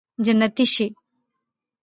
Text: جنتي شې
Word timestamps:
جنتي 0.25 0.65
شې 0.73 0.85